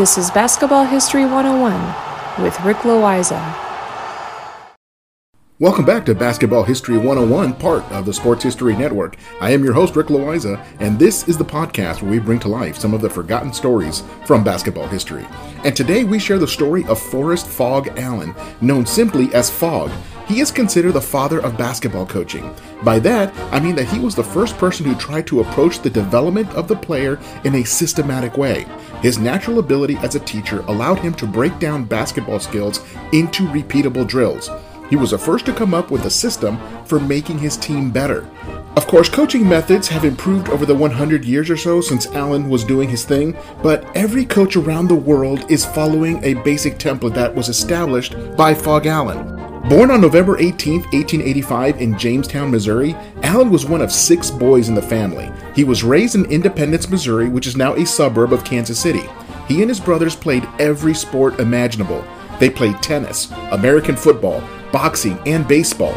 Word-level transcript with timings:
This 0.00 0.16
is 0.16 0.30
Basketball 0.30 0.86
History 0.86 1.26
101 1.26 2.42
with 2.42 2.58
Rick 2.62 2.78
Loiza. 2.78 3.38
Welcome 5.58 5.84
back 5.84 6.06
to 6.06 6.14
Basketball 6.14 6.62
History 6.62 6.96
101, 6.96 7.52
part 7.56 7.84
of 7.92 8.06
the 8.06 8.14
Sports 8.14 8.42
History 8.42 8.74
Network. 8.74 9.18
I 9.42 9.50
am 9.50 9.62
your 9.62 9.74
host, 9.74 9.96
Rick 9.96 10.06
Loiza, 10.06 10.64
and 10.80 10.98
this 10.98 11.28
is 11.28 11.36
the 11.36 11.44
podcast 11.44 12.00
where 12.00 12.12
we 12.12 12.18
bring 12.18 12.38
to 12.38 12.48
life 12.48 12.78
some 12.78 12.94
of 12.94 13.02
the 13.02 13.10
forgotten 13.10 13.52
stories 13.52 14.02
from 14.24 14.42
basketball 14.42 14.88
history. 14.88 15.26
And 15.64 15.76
today 15.76 16.04
we 16.04 16.18
share 16.18 16.38
the 16.38 16.48
story 16.48 16.86
of 16.86 16.98
Forrest 16.98 17.46
Phog 17.46 17.88
Allen, 17.98 18.34
known 18.62 18.86
simply 18.86 19.28
as 19.34 19.50
Phog. 19.50 19.90
He 20.26 20.40
is 20.40 20.50
considered 20.50 20.92
the 20.92 21.00
father 21.02 21.40
of 21.40 21.58
basketball 21.58 22.06
coaching. 22.06 22.54
By 22.84 23.00
that, 23.00 23.34
I 23.52 23.60
mean 23.60 23.74
that 23.74 23.88
he 23.88 23.98
was 23.98 24.14
the 24.14 24.24
first 24.24 24.56
person 24.56 24.86
who 24.86 24.94
tried 24.94 25.26
to 25.26 25.40
approach 25.40 25.80
the 25.80 25.90
development 25.90 26.48
of 26.54 26.68
the 26.68 26.76
player 26.76 27.18
in 27.44 27.56
a 27.56 27.64
systematic 27.64 28.38
way. 28.38 28.64
His 29.02 29.18
natural 29.18 29.58
ability 29.58 29.96
as 29.98 30.14
a 30.14 30.20
teacher 30.20 30.60
allowed 30.68 30.98
him 30.98 31.14
to 31.14 31.26
break 31.26 31.58
down 31.58 31.84
basketball 31.84 32.38
skills 32.38 32.84
into 33.12 33.46
repeatable 33.46 34.06
drills. 34.06 34.50
He 34.90 34.96
was 34.96 35.12
the 35.12 35.18
first 35.18 35.46
to 35.46 35.54
come 35.54 35.72
up 35.72 35.90
with 35.90 36.04
a 36.04 36.10
system 36.10 36.58
for 36.84 37.00
making 37.00 37.38
his 37.38 37.56
team 37.56 37.90
better. 37.90 38.28
Of 38.76 38.86
course, 38.86 39.08
coaching 39.08 39.48
methods 39.48 39.88
have 39.88 40.04
improved 40.04 40.48
over 40.50 40.66
the 40.66 40.74
100 40.74 41.24
years 41.24 41.48
or 41.48 41.56
so 41.56 41.80
since 41.80 42.06
Allen 42.08 42.48
was 42.50 42.62
doing 42.64 42.88
his 42.88 43.04
thing, 43.04 43.36
but 43.62 43.84
every 43.96 44.24
coach 44.24 44.56
around 44.56 44.88
the 44.88 44.94
world 44.94 45.50
is 45.50 45.64
following 45.64 46.22
a 46.22 46.34
basic 46.34 46.78
template 46.78 47.14
that 47.14 47.34
was 47.34 47.48
established 47.48 48.14
by 48.36 48.52
Phog 48.52 48.86
Allen. 48.86 49.39
Born 49.70 49.92
on 49.92 50.00
November 50.00 50.36
18, 50.36 50.80
1885, 50.80 51.80
in 51.80 51.96
Jamestown, 51.96 52.50
Missouri, 52.50 52.96
Allen 53.22 53.50
was 53.50 53.66
one 53.66 53.80
of 53.80 53.92
six 53.92 54.28
boys 54.28 54.68
in 54.68 54.74
the 54.74 54.82
family. 54.82 55.30
He 55.54 55.62
was 55.62 55.84
raised 55.84 56.16
in 56.16 56.24
Independence, 56.24 56.90
Missouri, 56.90 57.28
which 57.28 57.46
is 57.46 57.56
now 57.56 57.74
a 57.74 57.86
suburb 57.86 58.32
of 58.32 58.42
Kansas 58.42 58.80
City. 58.80 59.08
He 59.46 59.60
and 59.62 59.70
his 59.70 59.78
brothers 59.78 60.16
played 60.16 60.44
every 60.58 60.92
sport 60.92 61.38
imaginable. 61.38 62.04
They 62.40 62.50
played 62.50 62.82
tennis, 62.82 63.30
American 63.52 63.94
football, 63.94 64.42
boxing, 64.72 65.20
and 65.24 65.46
baseball. 65.46 65.94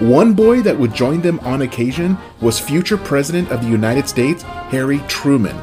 One 0.00 0.34
boy 0.34 0.60
that 0.60 0.78
would 0.78 0.92
join 0.92 1.22
them 1.22 1.40
on 1.40 1.62
occasion 1.62 2.18
was 2.42 2.60
future 2.60 2.98
President 2.98 3.50
of 3.50 3.62
the 3.62 3.70
United 3.70 4.06
States, 4.06 4.42
Harry 4.42 4.98
Truman. 5.08 5.56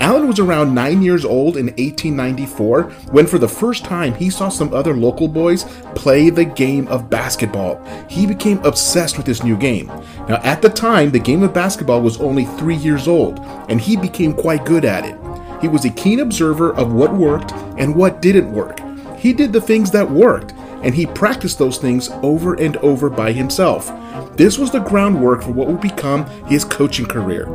Allen 0.00 0.28
was 0.28 0.38
around 0.38 0.74
nine 0.74 1.02
years 1.02 1.24
old 1.24 1.56
in 1.56 1.66
1894 1.66 2.84
when, 3.10 3.26
for 3.26 3.38
the 3.38 3.48
first 3.48 3.84
time, 3.84 4.14
he 4.14 4.30
saw 4.30 4.48
some 4.48 4.72
other 4.72 4.96
local 4.96 5.26
boys 5.26 5.64
play 5.94 6.30
the 6.30 6.44
game 6.44 6.86
of 6.88 7.10
basketball. 7.10 7.82
He 8.08 8.26
became 8.26 8.64
obsessed 8.64 9.16
with 9.16 9.26
this 9.26 9.42
new 9.42 9.56
game. 9.56 9.88
Now, 10.28 10.40
at 10.44 10.62
the 10.62 10.68
time, 10.68 11.10
the 11.10 11.18
game 11.18 11.42
of 11.42 11.52
basketball 11.52 12.00
was 12.00 12.20
only 12.20 12.44
three 12.44 12.76
years 12.76 13.08
old, 13.08 13.40
and 13.68 13.80
he 13.80 13.96
became 13.96 14.34
quite 14.34 14.64
good 14.64 14.84
at 14.84 15.04
it. 15.04 15.18
He 15.60 15.66
was 15.66 15.84
a 15.84 15.90
keen 15.90 16.20
observer 16.20 16.72
of 16.74 16.92
what 16.92 17.12
worked 17.12 17.52
and 17.76 17.96
what 17.96 18.22
didn't 18.22 18.52
work. 18.52 18.80
He 19.18 19.32
did 19.32 19.52
the 19.52 19.60
things 19.60 19.90
that 19.90 20.08
worked, 20.08 20.52
and 20.82 20.94
he 20.94 21.06
practiced 21.06 21.58
those 21.58 21.78
things 21.78 22.08
over 22.22 22.54
and 22.54 22.76
over 22.78 23.10
by 23.10 23.32
himself. 23.32 23.90
This 24.36 24.58
was 24.58 24.70
the 24.70 24.78
groundwork 24.78 25.42
for 25.42 25.50
what 25.50 25.66
would 25.66 25.80
become 25.80 26.24
his 26.46 26.64
coaching 26.64 27.06
career. 27.06 27.46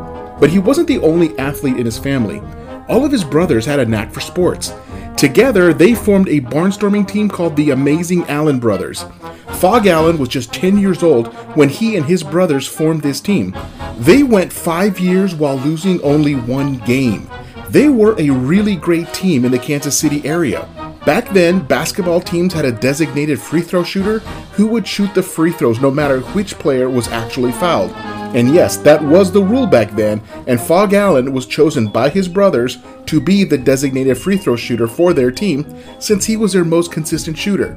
But 0.43 0.49
he 0.49 0.59
wasn't 0.59 0.89
the 0.89 0.99
only 0.99 1.39
athlete 1.39 1.77
in 1.77 1.85
his 1.85 1.97
family. 1.97 2.41
All 2.89 3.05
of 3.05 3.13
his 3.13 3.23
brothers 3.23 3.65
had 3.65 3.79
a 3.79 3.85
knack 3.85 4.11
for 4.11 4.19
sports. 4.19 4.73
Together, 5.15 5.73
they 5.73 5.95
formed 5.95 6.27
a 6.27 6.41
barnstorming 6.41 7.07
team 7.07 7.29
called 7.29 7.55
the 7.55 7.69
Amazing 7.69 8.25
Allen 8.25 8.59
Brothers. 8.59 9.05
Phog 9.53 9.87
Allen 9.87 10.17
was 10.17 10.27
just 10.27 10.51
10 10.51 10.77
years 10.77 11.01
old 11.01 11.27
when 11.55 11.69
he 11.69 11.95
and 11.95 12.05
his 12.05 12.23
brothers 12.23 12.67
formed 12.67 13.03
this 13.03 13.21
team. 13.21 13.55
They 13.99 14.21
went 14.21 14.51
five 14.51 14.99
years 14.99 15.33
while 15.33 15.55
losing 15.55 16.01
only 16.01 16.35
one 16.35 16.79
game. 16.79 17.29
They 17.69 17.87
were 17.87 18.19
a 18.19 18.29
really 18.29 18.75
great 18.75 19.13
team 19.13 19.45
in 19.45 19.51
the 19.53 19.59
Kansas 19.59 19.97
City 19.97 20.25
area. 20.25 20.67
Back 21.05 21.29
then, 21.31 21.59
basketball 21.59 22.21
teams 22.21 22.53
had 22.53 22.63
a 22.63 22.71
designated 22.71 23.37
free 23.37 23.61
throw 23.61 23.83
shooter 23.83 24.19
who 24.53 24.67
would 24.67 24.87
shoot 24.87 25.13
the 25.13 25.21
free 25.21 25.51
throws 25.51 25.81
no 25.81 25.91
matter 25.91 26.21
which 26.21 26.57
player 26.57 26.89
was 26.89 27.09
actually 27.09 27.51
fouled. 27.51 27.91
And 28.33 28.53
yes, 28.55 28.77
that 28.77 29.03
was 29.03 29.29
the 29.29 29.43
rule 29.43 29.67
back 29.67 29.91
then, 29.91 30.21
and 30.47 30.61
Phog 30.61 30.93
Allen 30.93 31.33
was 31.33 31.45
chosen 31.45 31.87
by 31.87 32.07
his 32.07 32.29
brothers 32.29 32.77
to 33.07 33.19
be 33.19 33.43
the 33.43 33.57
designated 33.57 34.17
free 34.17 34.37
throw 34.37 34.55
shooter 34.55 34.87
for 34.87 35.13
their 35.13 35.29
team 35.29 35.77
since 35.99 36.25
he 36.25 36.37
was 36.37 36.53
their 36.53 36.63
most 36.63 36.91
consistent 36.91 37.37
shooter. 37.37 37.73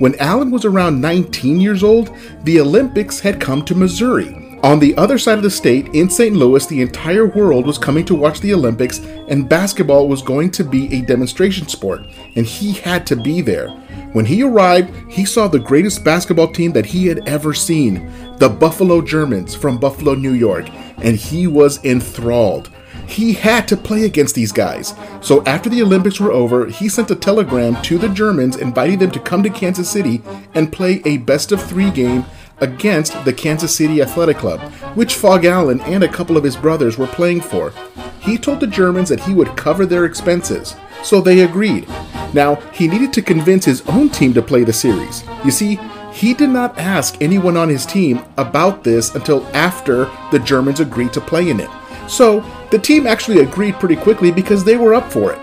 When 0.00 0.18
Allen 0.18 0.50
was 0.50 0.64
around 0.64 1.00
19 1.00 1.60
years 1.60 1.84
old, 1.84 2.10
the 2.42 2.60
Olympics 2.60 3.20
had 3.20 3.40
come 3.40 3.64
to 3.64 3.76
Missouri. 3.76 4.45
On 4.66 4.80
the 4.80 4.96
other 4.96 5.16
side 5.16 5.38
of 5.38 5.44
the 5.44 5.50
state, 5.50 5.94
in 5.94 6.10
St. 6.10 6.34
Louis, 6.34 6.66
the 6.66 6.80
entire 6.80 7.24
world 7.24 7.68
was 7.68 7.78
coming 7.78 8.04
to 8.06 8.16
watch 8.16 8.40
the 8.40 8.52
Olympics, 8.52 8.98
and 9.28 9.48
basketball 9.48 10.08
was 10.08 10.22
going 10.22 10.50
to 10.50 10.64
be 10.64 10.92
a 10.92 11.02
demonstration 11.02 11.68
sport, 11.68 12.04
and 12.34 12.44
he 12.44 12.72
had 12.72 13.06
to 13.06 13.14
be 13.14 13.40
there. 13.40 13.68
When 14.12 14.24
he 14.24 14.42
arrived, 14.42 14.92
he 15.08 15.24
saw 15.24 15.46
the 15.46 15.60
greatest 15.60 16.02
basketball 16.02 16.48
team 16.48 16.72
that 16.72 16.84
he 16.84 17.06
had 17.06 17.28
ever 17.28 17.54
seen 17.54 18.10
the 18.38 18.48
Buffalo 18.48 19.00
Germans 19.00 19.54
from 19.54 19.78
Buffalo, 19.78 20.14
New 20.14 20.32
York, 20.32 20.68
and 20.96 21.14
he 21.16 21.46
was 21.46 21.78
enthralled. 21.84 22.68
He 23.06 23.34
had 23.34 23.68
to 23.68 23.76
play 23.76 24.04
against 24.04 24.34
these 24.34 24.50
guys. 24.50 24.94
So 25.20 25.44
after 25.44 25.70
the 25.70 25.82
Olympics 25.82 26.18
were 26.18 26.32
over, 26.32 26.66
he 26.66 26.88
sent 26.88 27.12
a 27.12 27.14
telegram 27.14 27.80
to 27.82 27.98
the 27.98 28.08
Germans 28.08 28.56
inviting 28.56 28.98
them 28.98 29.12
to 29.12 29.20
come 29.20 29.44
to 29.44 29.50
Kansas 29.50 29.88
City 29.88 30.22
and 30.54 30.72
play 30.72 31.02
a 31.04 31.18
best 31.18 31.52
of 31.52 31.62
three 31.62 31.92
game 31.92 32.24
against 32.60 33.24
the 33.24 33.32
Kansas 33.32 33.74
City 33.74 34.00
Athletic 34.02 34.38
Club, 34.38 34.60
which 34.94 35.14
Phog 35.14 35.44
Allen 35.44 35.80
and 35.82 36.02
a 36.02 36.08
couple 36.08 36.36
of 36.36 36.44
his 36.44 36.56
brothers 36.56 36.96
were 36.96 37.06
playing 37.06 37.40
for. 37.40 37.72
He 38.20 38.38
told 38.38 38.60
the 38.60 38.66
Germans 38.66 39.08
that 39.08 39.20
he 39.20 39.34
would 39.34 39.56
cover 39.56 39.86
their 39.86 40.04
expenses, 40.04 40.74
so 41.02 41.20
they 41.20 41.40
agreed. 41.40 41.88
Now, 42.32 42.56
he 42.72 42.88
needed 42.88 43.12
to 43.14 43.22
convince 43.22 43.64
his 43.64 43.82
own 43.88 44.08
team 44.08 44.34
to 44.34 44.42
play 44.42 44.64
the 44.64 44.72
series. 44.72 45.22
You 45.44 45.50
see, 45.50 45.78
he 46.12 46.34
did 46.34 46.48
not 46.48 46.78
ask 46.78 47.20
anyone 47.20 47.56
on 47.56 47.68
his 47.68 47.84
team 47.84 48.20
about 48.38 48.82
this 48.82 49.14
until 49.14 49.46
after 49.54 50.10
the 50.32 50.38
Germans 50.38 50.80
agreed 50.80 51.12
to 51.12 51.20
play 51.20 51.50
in 51.50 51.60
it. 51.60 51.70
So, 52.08 52.40
the 52.70 52.78
team 52.78 53.06
actually 53.06 53.40
agreed 53.40 53.74
pretty 53.74 53.96
quickly 53.96 54.30
because 54.30 54.64
they 54.64 54.76
were 54.76 54.94
up 54.94 55.12
for 55.12 55.32
it. 55.32 55.38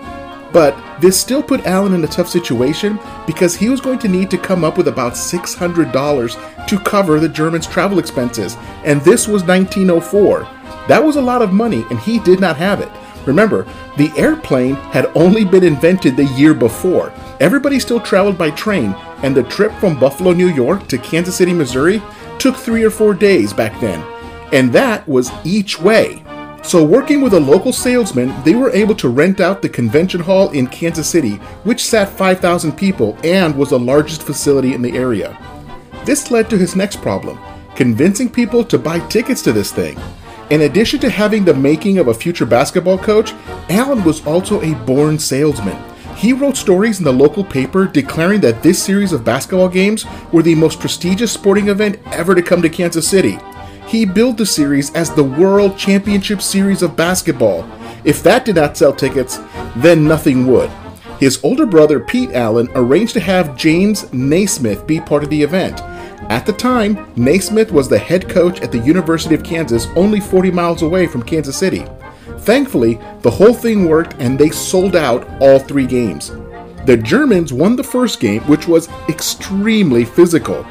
But 0.52 0.76
this 1.00 1.20
still 1.20 1.42
put 1.42 1.66
Allen 1.66 1.94
in 1.94 2.04
a 2.04 2.08
tough 2.08 2.28
situation 2.28 2.98
because 3.26 3.56
he 3.56 3.68
was 3.68 3.80
going 3.80 3.98
to 4.00 4.08
need 4.08 4.30
to 4.30 4.38
come 4.38 4.64
up 4.64 4.76
with 4.76 4.88
about 4.88 5.14
$600 5.14 6.66
to 6.66 6.78
cover 6.80 7.20
the 7.20 7.28
Germans' 7.28 7.66
travel 7.66 7.98
expenses, 7.98 8.56
and 8.84 9.00
this 9.02 9.26
was 9.28 9.44
1904. 9.44 10.40
That 10.88 11.02
was 11.02 11.16
a 11.16 11.22
lot 11.22 11.42
of 11.42 11.52
money, 11.52 11.84
and 11.90 11.98
he 11.98 12.18
did 12.18 12.40
not 12.40 12.56
have 12.56 12.80
it. 12.80 12.90
Remember, 13.26 13.66
the 13.96 14.12
airplane 14.16 14.74
had 14.74 15.06
only 15.14 15.44
been 15.44 15.64
invented 15.64 16.16
the 16.16 16.24
year 16.24 16.54
before. 16.54 17.12
Everybody 17.40 17.80
still 17.80 18.00
traveled 18.00 18.36
by 18.36 18.50
train, 18.50 18.94
and 19.22 19.34
the 19.34 19.42
trip 19.44 19.72
from 19.74 19.98
Buffalo, 19.98 20.32
New 20.32 20.48
York 20.48 20.86
to 20.88 20.98
Kansas 20.98 21.36
City, 21.36 21.52
Missouri 21.52 22.02
took 22.38 22.56
three 22.56 22.84
or 22.84 22.90
four 22.90 23.14
days 23.14 23.52
back 23.52 23.80
then. 23.80 24.04
And 24.52 24.72
that 24.72 25.06
was 25.08 25.30
each 25.44 25.80
way. 25.80 26.23
So, 26.64 26.82
working 26.82 27.20
with 27.20 27.34
a 27.34 27.40
local 27.40 27.74
salesman, 27.74 28.32
they 28.42 28.54
were 28.54 28.70
able 28.70 28.94
to 28.94 29.10
rent 29.10 29.38
out 29.38 29.60
the 29.60 29.68
convention 29.68 30.20
hall 30.20 30.48
in 30.50 30.66
Kansas 30.66 31.06
City, 31.06 31.34
which 31.62 31.84
sat 31.84 32.08
5,000 32.08 32.72
people 32.72 33.18
and 33.22 33.54
was 33.54 33.68
the 33.68 33.78
largest 33.78 34.22
facility 34.22 34.72
in 34.72 34.80
the 34.80 34.96
area. 34.96 35.36
This 36.06 36.30
led 36.30 36.48
to 36.48 36.58
his 36.58 36.74
next 36.74 37.02
problem 37.02 37.38
convincing 37.76 38.30
people 38.30 38.64
to 38.64 38.78
buy 38.78 39.00
tickets 39.08 39.42
to 39.42 39.52
this 39.52 39.72
thing. 39.72 39.98
In 40.50 40.62
addition 40.62 41.00
to 41.00 41.10
having 41.10 41.44
the 41.44 41.52
making 41.52 41.98
of 41.98 42.06
a 42.08 42.14
future 42.14 42.46
basketball 42.46 42.98
coach, 42.98 43.32
Allen 43.68 44.04
was 44.04 44.24
also 44.24 44.62
a 44.62 44.74
born 44.86 45.18
salesman. 45.18 45.76
He 46.14 46.32
wrote 46.32 46.56
stories 46.56 46.98
in 46.98 47.04
the 47.04 47.12
local 47.12 47.42
paper 47.42 47.86
declaring 47.86 48.40
that 48.42 48.62
this 48.62 48.80
series 48.80 49.12
of 49.12 49.24
basketball 49.24 49.68
games 49.68 50.06
were 50.32 50.42
the 50.42 50.54
most 50.54 50.78
prestigious 50.78 51.32
sporting 51.32 51.68
event 51.68 51.98
ever 52.12 52.34
to 52.34 52.42
come 52.42 52.62
to 52.62 52.70
Kansas 52.70 53.08
City 53.08 53.38
he 53.94 54.04
billed 54.04 54.36
the 54.36 54.44
series 54.44 54.92
as 54.96 55.14
the 55.14 55.22
World 55.22 55.78
Championship 55.78 56.42
Series 56.42 56.82
of 56.82 56.96
Basketball. 56.96 57.64
If 58.02 58.24
that 58.24 58.44
did 58.44 58.56
not 58.56 58.76
sell 58.76 58.92
tickets, 58.92 59.38
then 59.76 60.04
nothing 60.04 60.48
would. 60.48 60.68
His 61.20 61.38
older 61.44 61.64
brother, 61.64 62.00
Pete 62.00 62.32
Allen, 62.32 62.68
arranged 62.74 63.12
to 63.12 63.20
have 63.20 63.56
James 63.56 64.12
Naismith 64.12 64.84
be 64.84 65.00
part 65.00 65.22
of 65.22 65.30
the 65.30 65.40
event. 65.40 65.80
At 66.28 66.44
the 66.44 66.52
time, 66.52 67.12
Naismith 67.14 67.70
was 67.70 67.88
the 67.88 67.96
head 67.96 68.28
coach 68.28 68.60
at 68.62 68.72
the 68.72 68.80
University 68.80 69.36
of 69.36 69.44
Kansas, 69.44 69.86
only 69.94 70.18
40 70.18 70.50
miles 70.50 70.82
away 70.82 71.06
from 71.06 71.22
Kansas 71.22 71.56
City. 71.56 71.86
Thankfully, 72.38 72.98
the 73.20 73.30
whole 73.30 73.54
thing 73.54 73.88
worked 73.88 74.16
and 74.18 74.36
they 74.36 74.50
sold 74.50 74.96
out 74.96 75.24
all 75.40 75.60
three 75.60 75.86
games. 75.86 76.32
The 76.84 76.96
Germans 76.96 77.52
won 77.52 77.76
the 77.76 77.84
first 77.84 78.18
game, 78.18 78.42
which 78.48 78.66
was 78.66 78.88
extremely 79.08 80.04
physical. 80.04 80.66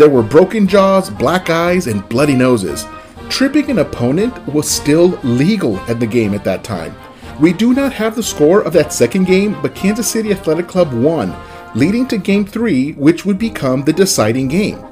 There 0.00 0.08
were 0.08 0.22
broken 0.22 0.66
jaws, 0.66 1.10
black 1.10 1.50
eyes, 1.50 1.86
and 1.86 2.08
bloody 2.08 2.34
noses. 2.34 2.86
Tripping 3.28 3.70
an 3.70 3.80
opponent 3.80 4.34
was 4.46 4.66
still 4.66 5.08
legal 5.22 5.76
at 5.80 6.00
the 6.00 6.06
game 6.06 6.32
at 6.32 6.42
that 6.44 6.64
time. 6.64 6.96
We 7.38 7.52
do 7.52 7.74
not 7.74 7.92
have 7.92 8.16
the 8.16 8.22
score 8.22 8.62
of 8.62 8.72
that 8.72 8.94
second 8.94 9.26
game, 9.26 9.60
but 9.60 9.74
Kansas 9.74 10.10
City 10.10 10.32
Athletic 10.32 10.68
Club 10.68 10.94
won, 10.94 11.36
leading 11.74 12.08
to 12.08 12.16
Game 12.16 12.46
3, 12.46 12.92
which 12.92 13.26
would 13.26 13.38
become 13.38 13.84
the 13.84 13.92
deciding 13.92 14.48
game. 14.48 14.82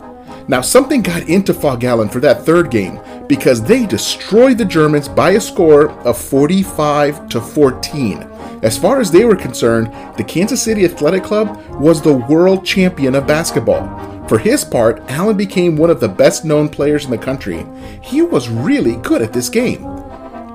Now, 0.46 0.60
something 0.60 1.00
got 1.00 1.26
into 1.26 1.54
Phog 1.54 1.84
Allen 1.84 2.10
for 2.10 2.20
that 2.20 2.44
third 2.44 2.70
game 2.70 3.00
because 3.28 3.62
they 3.62 3.86
destroyed 3.86 4.58
the 4.58 4.64
Germans 4.66 5.08
by 5.08 5.30
a 5.30 5.40
score 5.40 5.88
of 6.00 6.18
45 6.18 7.30
to 7.30 7.40
14. 7.40 8.24
As 8.62 8.76
far 8.76 9.00
as 9.00 9.10
they 9.10 9.24
were 9.24 9.36
concerned, 9.36 9.86
the 10.18 10.24
Kansas 10.24 10.62
City 10.62 10.84
Athletic 10.84 11.24
Club 11.24 11.56
was 11.80 12.02
the 12.02 12.12
world 12.12 12.66
champion 12.66 13.14
of 13.14 13.26
basketball. 13.26 14.17
For 14.28 14.38
his 14.38 14.62
part, 14.62 15.02
Allen 15.08 15.38
became 15.38 15.76
one 15.76 15.88
of 15.88 16.00
the 16.00 16.08
best 16.08 16.44
known 16.44 16.68
players 16.68 17.06
in 17.06 17.10
the 17.10 17.16
country. 17.16 17.64
He 18.02 18.20
was 18.20 18.50
really 18.50 18.96
good 18.96 19.22
at 19.22 19.32
this 19.32 19.48
game. 19.48 19.82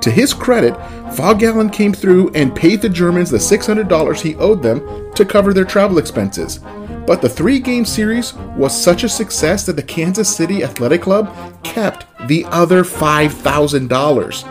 To 0.01 0.11
his 0.11 0.33
credit, 0.33 0.75
Phog 1.15 1.41
Allen 1.41 1.69
came 1.69 1.93
through 1.93 2.31
and 2.33 2.55
paid 2.55 2.81
the 2.81 2.89
Germans 2.89 3.31
the 3.31 3.37
$600 3.37 4.21
he 4.21 4.35
owed 4.35 4.61
them 4.61 5.11
to 5.13 5.25
cover 5.25 5.53
their 5.53 5.65
travel 5.65 5.97
expenses. 5.97 6.59
But 7.07 7.21
the 7.21 7.29
three 7.29 7.59
game 7.59 7.83
series 7.83 8.35
was 8.55 8.79
such 8.79 9.03
a 9.03 9.09
success 9.09 9.65
that 9.65 9.75
the 9.75 9.81
Kansas 9.81 10.33
City 10.33 10.63
Athletic 10.63 11.01
Club 11.01 11.33
kept 11.63 12.05
the 12.27 12.45
other 12.45 12.83
$5,000. 12.83 14.43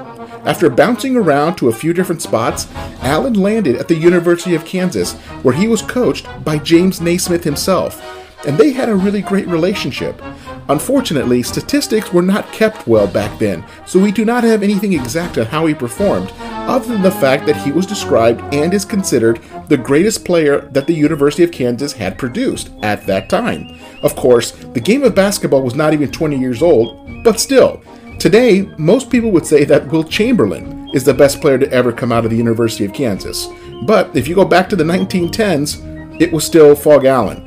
After 0.44 0.68
bouncing 0.68 1.16
around 1.16 1.54
to 1.56 1.68
a 1.68 1.72
few 1.72 1.92
different 1.92 2.22
spots, 2.22 2.66
Allen 3.02 3.34
landed 3.34 3.76
at 3.76 3.86
the 3.86 3.94
University 3.94 4.56
of 4.56 4.64
Kansas, 4.64 5.12
where 5.42 5.54
he 5.54 5.68
was 5.68 5.82
coached 5.82 6.26
by 6.44 6.58
James 6.58 7.00
Naismith 7.00 7.44
himself, 7.44 8.21
and 8.46 8.58
they 8.58 8.72
had 8.72 8.88
a 8.88 8.94
really 8.94 9.22
great 9.22 9.46
relationship. 9.48 10.20
Unfortunately, 10.68 11.42
statistics 11.42 12.12
were 12.12 12.22
not 12.22 12.52
kept 12.52 12.86
well 12.86 13.06
back 13.06 13.38
then, 13.38 13.64
so 13.86 13.98
we 13.98 14.12
do 14.12 14.24
not 14.24 14.44
have 14.44 14.62
anything 14.62 14.92
exact 14.92 15.38
on 15.38 15.46
how 15.46 15.66
he 15.66 15.74
performed, 15.74 16.32
other 16.40 16.88
than 16.88 17.02
the 17.02 17.10
fact 17.10 17.46
that 17.46 17.56
he 17.56 17.72
was 17.72 17.86
described 17.86 18.40
and 18.54 18.72
is 18.72 18.84
considered 18.84 19.40
the 19.68 19.76
greatest 19.76 20.24
player 20.24 20.60
that 20.70 20.86
the 20.86 20.94
University 20.94 21.42
of 21.42 21.50
Kansas 21.50 21.92
had 21.92 22.18
produced 22.18 22.70
at 22.82 23.06
that 23.06 23.28
time. 23.28 23.78
Of 24.02 24.14
course, 24.16 24.52
the 24.52 24.80
game 24.80 25.02
of 25.02 25.14
basketball 25.14 25.62
was 25.62 25.74
not 25.74 25.92
even 25.92 26.10
20 26.10 26.38
years 26.38 26.62
old, 26.62 27.24
but 27.24 27.40
still, 27.40 27.82
today, 28.18 28.62
most 28.78 29.10
people 29.10 29.30
would 29.32 29.46
say 29.46 29.64
that 29.64 29.88
Wilt 29.88 30.10
Chamberlain 30.10 30.90
is 30.94 31.04
the 31.04 31.14
best 31.14 31.40
player 31.40 31.58
to 31.58 31.70
ever 31.72 31.92
come 31.92 32.12
out 32.12 32.24
of 32.24 32.30
the 32.30 32.36
University 32.36 32.84
of 32.84 32.92
Kansas. 32.92 33.48
But 33.84 34.14
if 34.14 34.28
you 34.28 34.34
go 34.34 34.44
back 34.44 34.68
to 34.68 34.76
the 34.76 34.84
1910s, 34.84 36.20
it 36.20 36.32
was 36.32 36.44
still 36.44 36.76
Phog 36.76 37.04
Allen. 37.04 37.41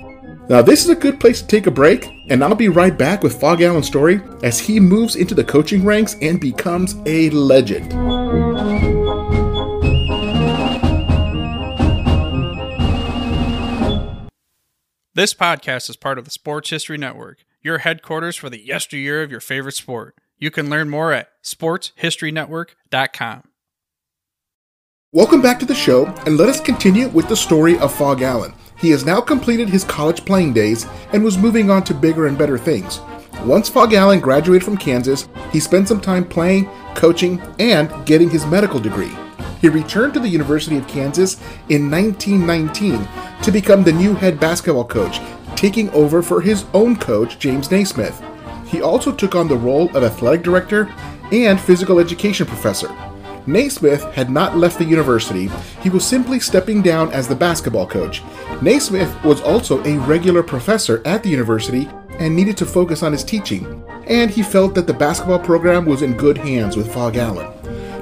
Now, 0.48 0.62
this 0.62 0.84
is 0.84 0.90
a 0.90 0.96
good 0.96 1.20
place 1.20 1.42
to 1.42 1.48
take 1.48 1.66
a 1.66 1.72
break, 1.72 2.08
and 2.30 2.44
I'll 2.44 2.54
be 2.54 2.70
right 2.70 2.96
back 2.96 3.24
with 3.24 3.40
Phog 3.40 3.64
Allen's 3.64 3.88
story 3.88 4.22
as 4.44 4.60
he 4.60 4.80
moves 4.80 5.16
into 5.16 5.34
the 5.34 5.44
coaching 5.44 5.84
ranks 5.84 6.16
and 6.22 6.40
becomes 6.40 6.96
a 7.08 7.32
legend. 7.32 7.90
This 15.16 15.34
podcast 15.34 15.90
is 15.90 15.96
part 15.96 16.20
of 16.20 16.26
the 16.26 16.32
Sports 16.32 16.70
History 16.70 17.00
Network, 17.00 17.40
your 17.64 17.80
headquarters 17.80 18.36
for 18.36 18.52
the 18.52 18.64
yesteryear 18.64 19.24
of 19.24 19.32
your 19.32 19.40
favorite 19.40 19.74
sport. 19.74 20.16
You 20.38 20.52
can 20.52 20.70
learn 20.70 20.92
more 20.92 21.12
at 21.12 21.30
sportshistorynetwork.com. 21.44 23.44
Welcome 25.12 25.42
back 25.42 25.60
to 25.60 25.66
the 25.66 25.74
show, 25.74 26.06
and 26.28 26.38
let 26.38 26.50
us 26.50 26.62
continue 26.62 27.08
with 27.08 27.30
the 27.30 27.38
story 27.38 27.80
of 27.80 27.92
Phog 27.92 28.22
Allen. 28.22 28.54
He 28.78 28.90
has 28.92 29.06
now 29.06 29.22
completed 29.22 29.70
his 29.70 29.84
college 29.84 30.26
playing 30.26 30.54
days 30.54 30.86
and 31.14 31.24
was 31.24 31.38
moving 31.38 31.70
on 31.70 31.84
to 31.86 31.94
bigger 31.94 32.28
and 32.28 32.38
better 32.38 32.58
things. 32.58 33.00
Once 33.44 33.70
Phog 33.70 33.94
Allen 33.94 34.20
graduated 34.20 34.64
from 34.64 34.78
Kansas, 34.78 35.30
he 35.52 35.60
spent 35.60 35.88
some 35.88 36.02
time 36.02 36.26
playing, 36.26 36.70
coaching, 36.96 37.42
and 37.60 37.90
getting 38.06 38.30
his 38.30 38.46
medical 38.46 38.80
degree. 38.80 39.12
He 39.62 39.70
returned 39.70 40.14
to 40.14 40.20
the 40.20 40.30
University 40.30 40.78
of 40.78 40.88
Kansas 40.88 41.36
in 41.70 41.90
1919 41.90 43.08
to 43.44 43.52
become 43.52 43.84
the 43.84 43.94
new 43.94 44.14
head 44.14 44.40
basketball 44.40 44.86
coach, 44.86 45.20
taking 45.56 45.90
over 45.92 46.22
for 46.22 46.42
his 46.42 46.66
own 46.74 46.96
coach, 46.96 47.40
James 47.40 47.72
Naismith. 47.72 48.22
He 48.66 48.82
also 48.82 49.12
took 49.12 49.36
on 49.36 49.48
the 49.48 49.58
role 49.58 49.96
of 49.96 50.04
athletic 50.04 50.44
director 50.44 50.94
and 51.32 51.60
physical 51.60 52.00
education 52.00 52.46
professor. 52.46 52.90
Naismith 53.48 54.04
had 54.14 54.30
not 54.30 54.58
left 54.58 54.80
the 54.80 54.86
university, 54.86 55.50
he 55.82 55.90
was 55.90 56.06
simply 56.06 56.40
stepping 56.40 56.82
down 56.82 57.12
as 57.12 57.28
the 57.28 57.36
basketball 57.36 57.86
coach. 57.86 58.24
Naismith 58.62 59.24
was 59.24 59.42
also 59.42 59.84
a 59.84 60.00
regular 60.00 60.42
professor 60.42 61.02
at 61.06 61.22
the 61.22 61.30
university 61.30 61.88
and 62.20 62.36
needed 62.36 62.58
to 62.58 62.66
focus 62.66 63.04
on 63.04 63.12
his 63.12 63.24
teaching, 63.24 63.84
and 64.08 64.32
he 64.32 64.42
felt 64.42 64.74
that 64.76 64.88
the 64.88 64.94
basketball 64.94 65.40
program 65.40 65.86
was 65.86 66.02
in 66.02 66.18
good 66.18 66.38
hands 66.38 66.76
with 66.76 66.92
Phog 66.92 67.18
Allen. 67.18 67.52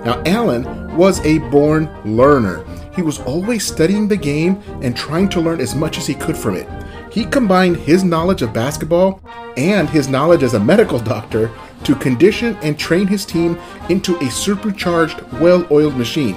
Now, 0.05 0.21
Allen 0.25 0.95
was 0.95 1.19
a 1.25 1.39
born 1.49 1.89
learner. 2.05 2.65
He 2.95 3.01
was 3.01 3.19
always 3.21 3.65
studying 3.65 4.07
the 4.07 4.17
game 4.17 4.61
and 4.81 4.95
trying 4.95 5.29
to 5.29 5.41
learn 5.41 5.59
as 5.59 5.75
much 5.75 5.97
as 5.97 6.05
he 6.05 6.13
could 6.13 6.37
from 6.37 6.55
it. 6.55 6.69
He 7.11 7.25
combined 7.25 7.77
his 7.77 8.03
knowledge 8.03 8.41
of 8.41 8.53
basketball 8.53 9.21
and 9.55 9.89
his 9.89 10.07
knowledge 10.07 10.43
as 10.43 10.55
a 10.55 10.59
medical 10.59 10.99
doctor 10.99 11.51
to 11.83 11.95
condition 11.95 12.57
and 12.61 12.77
train 12.77 13.07
his 13.07 13.25
team 13.25 13.57
into 13.89 14.15
a 14.17 14.29
supercharged, 14.29 15.21
well 15.33 15.67
oiled 15.71 15.97
machine. 15.97 16.35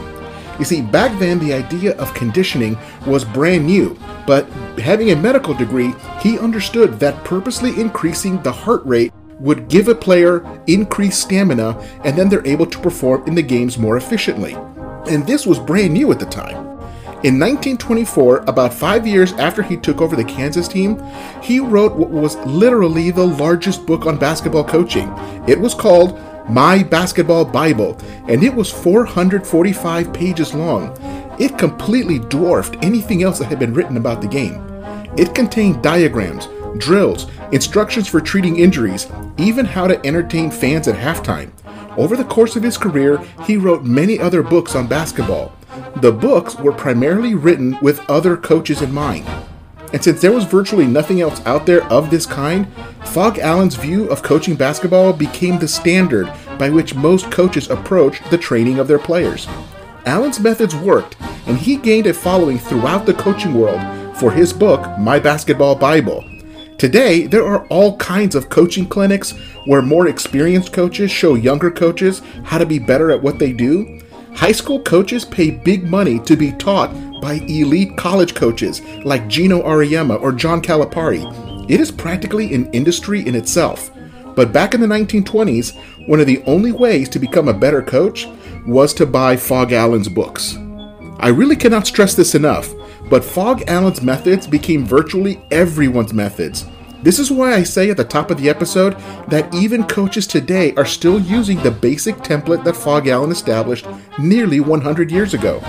You 0.58 0.64
see, 0.64 0.80
back 0.80 1.18
then 1.18 1.38
the 1.38 1.52
idea 1.52 1.96
of 1.96 2.14
conditioning 2.14 2.78
was 3.06 3.24
brand 3.24 3.66
new, 3.66 3.98
but 4.26 4.48
having 4.78 5.10
a 5.10 5.16
medical 5.16 5.52
degree, 5.52 5.94
he 6.20 6.38
understood 6.38 6.98
that 7.00 7.24
purposely 7.24 7.78
increasing 7.78 8.42
the 8.42 8.52
heart 8.52 8.84
rate 8.86 9.12
would 9.38 9.68
give 9.68 9.88
a 9.88 9.94
player 9.94 10.44
increased 10.66 11.20
stamina 11.20 11.78
and 12.04 12.16
then 12.16 12.28
they're 12.28 12.46
able 12.46 12.66
to 12.66 12.78
perform 12.78 13.26
in 13.26 13.34
the 13.34 13.42
games 13.42 13.76
more 13.76 13.96
efficiently. 13.96 14.54
And 15.08 15.26
this 15.26 15.46
was 15.46 15.58
brand 15.58 15.92
new 15.92 16.10
at 16.10 16.18
the 16.18 16.26
time. 16.26 16.75
In 17.24 17.40
1924, 17.40 18.44
about 18.46 18.74
five 18.74 19.06
years 19.06 19.32
after 19.32 19.62
he 19.62 19.78
took 19.78 20.02
over 20.02 20.14
the 20.14 20.22
Kansas 20.22 20.68
team, 20.68 21.02
he 21.42 21.60
wrote 21.60 21.96
what 21.96 22.10
was 22.10 22.36
literally 22.44 23.10
the 23.10 23.26
largest 23.26 23.86
book 23.86 24.04
on 24.04 24.18
basketball 24.18 24.62
coaching. 24.62 25.08
It 25.48 25.58
was 25.58 25.72
called 25.72 26.20
My 26.50 26.82
Basketball 26.82 27.46
Bible, 27.46 27.98
and 28.28 28.44
it 28.44 28.54
was 28.54 28.70
445 28.70 30.12
pages 30.12 30.52
long. 30.52 30.94
It 31.40 31.56
completely 31.56 32.18
dwarfed 32.18 32.76
anything 32.82 33.22
else 33.22 33.38
that 33.38 33.46
had 33.46 33.58
been 33.58 33.72
written 33.72 33.96
about 33.96 34.20
the 34.20 34.28
game. 34.28 34.62
It 35.16 35.34
contained 35.34 35.82
diagrams, 35.82 36.48
drills, 36.76 37.28
instructions 37.50 38.06
for 38.06 38.20
treating 38.20 38.58
injuries, 38.58 39.06
even 39.38 39.64
how 39.64 39.86
to 39.86 40.04
entertain 40.06 40.50
fans 40.50 40.86
at 40.86 40.96
halftime. 40.96 41.50
Over 41.96 42.14
the 42.14 42.24
course 42.24 42.56
of 42.56 42.62
his 42.62 42.76
career, 42.76 43.16
he 43.46 43.56
wrote 43.56 43.84
many 43.84 44.18
other 44.20 44.42
books 44.42 44.74
on 44.74 44.86
basketball. 44.86 45.54
The 45.96 46.12
books 46.12 46.56
were 46.56 46.72
primarily 46.72 47.34
written 47.34 47.78
with 47.80 48.08
other 48.10 48.36
coaches 48.36 48.82
in 48.82 48.92
mind. 48.92 49.26
And 49.94 50.04
since 50.04 50.20
there 50.20 50.32
was 50.32 50.44
virtually 50.44 50.86
nothing 50.86 51.22
else 51.22 51.40
out 51.46 51.64
there 51.64 51.84
of 51.84 52.10
this 52.10 52.26
kind, 52.26 52.66
Phog 53.06 53.38
Allen's 53.38 53.76
view 53.76 54.06
of 54.10 54.22
coaching 54.22 54.56
basketball 54.56 55.14
became 55.14 55.58
the 55.58 55.66
standard 55.66 56.30
by 56.58 56.68
which 56.68 56.94
most 56.94 57.30
coaches 57.30 57.70
approached 57.70 58.30
the 58.30 58.36
training 58.36 58.78
of 58.78 58.88
their 58.88 58.98
players. 58.98 59.48
Allen's 60.04 60.38
methods 60.38 60.76
worked, 60.76 61.16
and 61.46 61.56
he 61.56 61.76
gained 61.76 62.06
a 62.06 62.12
following 62.12 62.58
throughout 62.58 63.06
the 63.06 63.14
coaching 63.14 63.54
world 63.54 63.80
for 64.18 64.30
his 64.30 64.52
book, 64.52 64.98
My 64.98 65.18
Basketball 65.18 65.76
Bible. 65.76 66.28
Today, 66.76 67.26
there 67.26 67.46
are 67.46 67.66
all 67.68 67.96
kinds 67.96 68.34
of 68.34 68.50
coaching 68.50 68.86
clinics 68.86 69.32
where 69.64 69.80
more 69.80 70.08
experienced 70.08 70.74
coaches 70.74 71.10
show 71.10 71.36
younger 71.36 71.70
coaches 71.70 72.20
how 72.44 72.58
to 72.58 72.66
be 72.66 72.78
better 72.78 73.10
at 73.10 73.22
what 73.22 73.38
they 73.38 73.52
do. 73.54 73.98
High 74.36 74.52
school 74.52 74.82
coaches 74.82 75.24
pay 75.24 75.50
big 75.50 75.84
money 75.84 76.20
to 76.20 76.36
be 76.36 76.52
taught 76.52 76.92
by 77.22 77.40
elite 77.48 77.96
college 77.96 78.34
coaches 78.34 78.82
like 79.02 79.28
Geno 79.28 79.62
Auriemma 79.62 80.20
or 80.20 80.30
John 80.30 80.60
Calipari. 80.60 81.24
It 81.70 81.80
is 81.80 81.90
practically 81.90 82.52
an 82.54 82.70
industry 82.72 83.26
in 83.26 83.34
itself. 83.34 83.90
But 84.36 84.52
back 84.52 84.74
in 84.74 84.82
the 84.82 84.86
1920s, 84.86 85.74
one 86.06 86.20
of 86.20 86.26
the 86.26 86.42
only 86.44 86.70
ways 86.70 87.08
to 87.08 87.18
become 87.18 87.48
a 87.48 87.54
better 87.54 87.80
coach 87.80 88.28
was 88.66 88.92
to 88.94 89.06
buy 89.06 89.38
Phog 89.38 89.72
Allen's 89.72 90.10
books. 90.10 90.58
I 91.18 91.28
really 91.28 91.56
cannot 91.56 91.86
stress 91.86 92.14
this 92.14 92.34
enough, 92.34 92.74
but 93.08 93.24
Phog 93.24 93.62
Allen's 93.68 94.02
methods 94.02 94.46
became 94.46 94.84
virtually 94.84 95.42
everyone's 95.50 96.12
methods. 96.12 96.66
This 97.06 97.20
is 97.20 97.30
why 97.30 97.54
I 97.54 97.62
say 97.62 97.88
at 97.88 97.96
the 97.96 98.02
top 98.02 98.32
of 98.32 98.38
the 98.38 98.48
episode 98.48 98.96
that 99.28 99.54
even 99.54 99.86
coaches 99.86 100.26
today 100.26 100.74
are 100.74 100.84
still 100.84 101.20
using 101.20 101.62
the 101.62 101.70
basic 101.70 102.16
template 102.16 102.64
that 102.64 102.74
Phog 102.74 103.06
Allen 103.06 103.30
established 103.30 103.86
nearly 104.18 104.58
100 104.58 105.12
years 105.12 105.32
ago. 105.32 105.62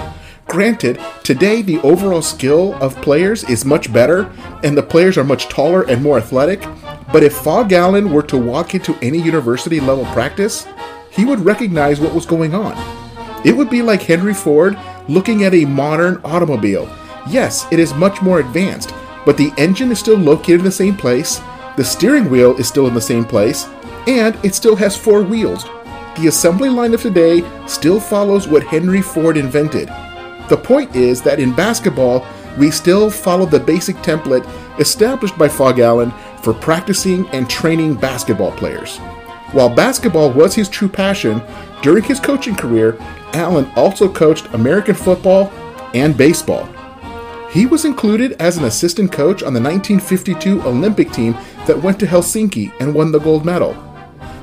Granted, 0.48 1.00
today 1.22 1.62
the 1.62 1.78
overall 1.82 2.24
skill 2.24 2.74
of 2.82 3.00
players 3.04 3.44
is 3.44 3.66
much 3.66 3.94
better 3.94 4.32
and 4.64 4.76
the 4.76 4.82
players 4.82 5.16
are 5.16 5.24
much 5.24 5.48
taller 5.48 5.84
and 5.84 6.02
more 6.02 6.18
athletic, 6.18 6.66
But 7.14 7.22
if 7.24 7.34
Phog 7.34 7.72
Allen 7.72 8.12
were 8.12 8.24
to 8.24 8.38
walk 8.38 8.74
into 8.74 8.98
any 9.04 9.22
university 9.22 9.80
level 9.80 10.06
practice, 10.06 10.68
he 11.12 11.24
would 11.24 11.40
recognize 11.40 12.02
what 12.02 12.16
was 12.16 12.26
going 12.26 12.54
on. 12.54 12.74
It 13.46 13.56
would 13.56 13.70
be 13.70 13.84
like 13.84 14.02
Henry 14.02 14.34
Ford 14.34 14.76
looking 15.08 15.44
at 15.44 15.54
a 15.54 15.66
modern 15.66 16.20
automobile. 16.26 16.90
Yes, 17.30 17.68
it 17.72 17.78
is 17.78 17.94
much 17.94 18.24
more 18.24 18.40
advanced, 18.40 18.92
but 19.28 19.36
the 19.36 19.52
engine 19.58 19.92
is 19.92 20.00
still 20.00 20.18
located 20.18 20.62
in 20.62 20.66
the 20.66 20.72
same 20.72 20.96
place, 20.96 21.42
the 21.76 21.84
steering 21.84 22.30
wheel 22.30 22.56
is 22.56 22.66
still 22.66 22.88
in 22.88 22.94
the 22.94 23.02
same 23.02 23.26
place, 23.26 23.68
and 24.08 24.34
it 24.42 24.56
still 24.56 24.78
has 24.78 24.96
four 24.96 25.22
wheels. 25.22 25.66
The 26.16 26.28
assembly 26.28 26.70
line 26.70 26.94
of 26.94 27.02
today 27.02 27.44
still 27.68 28.00
follows 28.00 28.48
what 28.48 28.64
Henry 28.64 29.02
Ford 29.02 29.36
invented. 29.36 29.90
The 30.48 30.56
point 30.56 30.96
is 30.96 31.22
that 31.24 31.42
in 31.42 31.54
basketball, 31.54 32.26
we 32.58 32.72
still 32.72 33.10
follow 33.10 33.46
the 33.46 33.60
basic 33.60 33.98
template 33.98 34.48
established 34.80 35.38
by 35.38 35.50
Phog 35.50 35.80
Allen 35.80 36.14
for 36.42 36.54
practicing 36.54 37.28
and 37.32 37.50
training 37.50 37.96
basketball 37.96 38.54
players. 38.54 38.96
While 39.52 39.76
basketball 39.76 40.32
was 40.32 40.56
his 40.56 40.70
true 40.70 40.88
passion, 40.88 41.42
during 41.82 42.06
his 42.06 42.22
coaching 42.22 42.56
career, 42.56 42.96
Allen 43.34 43.70
also 43.76 44.08
coached 44.08 44.48
American 44.54 44.96
football 44.96 45.52
and 45.94 46.16
baseball. 46.16 46.70
He 47.50 47.66
was 47.66 47.86
included 47.86 48.34
as 48.42 48.58
an 48.58 48.66
assistant 48.66 49.12
coach 49.12 49.42
on 49.42 49.54
the 49.54 49.62
1952 49.62 50.62
Olympic 50.64 51.12
team 51.12 51.34
that 51.66 51.82
went 51.82 52.00
to 52.00 52.06
Helsinki 52.06 52.74
and 52.82 52.94
won 52.94 53.12
the 53.12 53.20
gold 53.20 53.46
medal. 53.46 53.74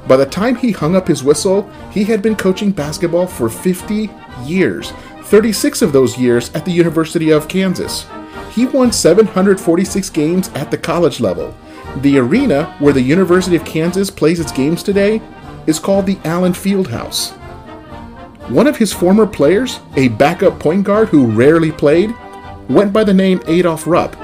By 0.09 0.17
the 0.17 0.27
time 0.27 0.57
he 0.57 0.73
hung 0.73 0.97
up 0.97 1.07
his 1.07 1.23
whistle, 1.23 1.71
he 1.91 2.05
had 2.05 2.23
been 2.23 2.35
coaching 2.35 2.71
basketball 2.71 3.27
for 3.27 3.49
50 3.49 4.11
years, 4.45 4.93
36 5.25 5.83
of 5.83 5.93
those 5.93 6.19
years 6.19 6.51
at 6.55 6.65
the 6.65 6.73
University 6.73 7.31
of 7.31 7.49
Kansas. 7.49 8.07
He 8.53 8.67
won 8.67 8.91
746 8.91 10.11
games 10.11 10.49
at 10.51 10.71
the 10.71 10.79
college 10.79 11.21
level. 11.21 11.55
The 11.99 12.19
arena 12.19 12.75
where 12.79 12.93
the 12.93 13.03
University 13.03 13.57
of 13.57 13.65
Kansas 13.65 14.11
plays 14.11 14.41
its 14.41 14.53
games 14.53 14.83
today 14.83 15.21
is 15.67 15.79
called 15.79 16.07
the 16.07 16.19
Allen 16.25 16.53
Fieldhouse. 16.53 17.33
One 18.51 18.67
of 18.67 18.77
his 18.77 18.93
former 18.93 19.27
players, 19.27 19.81
a 19.97 20.09
backup 20.09 20.59
point 20.61 20.85
guard 20.85 21.09
who 21.09 21.27
rarely 21.27 21.73
played, 21.73 22.15
went 22.69 22.93
by 22.93 23.05
the 23.05 23.15
name 23.15 23.43
Adolph 23.47 23.87
Rupp, 23.87 24.17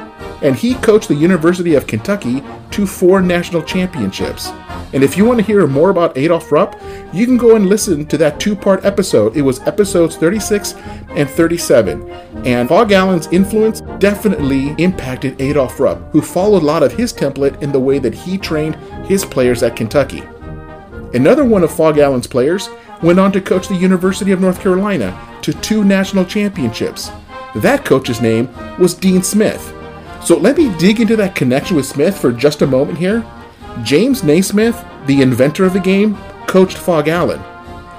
and 0.42 0.56
he 0.56 0.74
coached 0.76 1.08
the 1.08 1.14
University 1.14 1.74
of 1.74 1.86
Kentucky 1.86 2.42
to 2.70 2.86
four 2.86 3.20
national 3.20 3.62
championships. 3.62 4.50
And 4.92 5.04
if 5.04 5.16
you 5.16 5.24
want 5.24 5.38
to 5.38 5.44
hear 5.44 5.66
more 5.66 5.90
about 5.90 6.16
Adolph 6.16 6.50
Rupp, 6.50 6.80
you 7.12 7.26
can 7.26 7.36
go 7.36 7.56
and 7.56 7.68
listen 7.68 8.06
to 8.06 8.18
that 8.18 8.40
two 8.40 8.56
part 8.56 8.84
episode. 8.84 9.36
It 9.36 9.42
was 9.42 9.60
episodes 9.60 10.16
36 10.16 10.74
and 11.10 11.28
37. 11.28 12.10
And 12.44 12.68
Phog 12.68 12.90
Allen's 12.90 13.28
influence 13.28 13.82
definitely 13.98 14.74
impacted 14.82 15.40
Adolph 15.40 15.78
Rupp, 15.78 16.00
who 16.10 16.22
followed 16.22 16.62
a 16.62 16.66
lot 16.66 16.82
of 16.82 16.92
his 16.92 17.12
template 17.12 17.60
in 17.62 17.70
the 17.70 17.80
way 17.80 17.98
that 17.98 18.14
he 18.14 18.38
trained 18.38 18.76
his 19.06 19.24
players 19.24 19.62
at 19.62 19.76
Kentucky. 19.76 20.22
Another 21.12 21.44
one 21.44 21.64
of 21.64 21.72
Phog 21.72 21.98
Allen's 21.98 22.26
players 22.26 22.68
went 23.02 23.18
on 23.18 23.32
to 23.32 23.40
coach 23.40 23.68
the 23.68 23.74
University 23.74 24.32
of 24.32 24.40
North 24.40 24.60
Carolina 24.60 25.18
to 25.42 25.52
two 25.52 25.84
national 25.84 26.24
championships. 26.24 27.10
That 27.56 27.84
coach's 27.84 28.20
name 28.20 28.48
was 28.78 28.94
Dean 28.94 29.22
Smith. 29.22 29.74
So 30.24 30.36
let 30.36 30.56
me 30.56 30.76
dig 30.78 31.00
into 31.00 31.16
that 31.16 31.34
connection 31.34 31.76
with 31.76 31.86
Smith 31.86 32.18
for 32.18 32.30
just 32.30 32.62
a 32.62 32.66
moment 32.66 32.98
here. 32.98 33.24
James 33.82 34.22
Naismith, 34.22 34.84
the 35.06 35.22
inventor 35.22 35.64
of 35.64 35.72
the 35.72 35.80
game, 35.80 36.16
coached 36.46 36.76
Phog 36.76 37.08
Allen. 37.08 37.42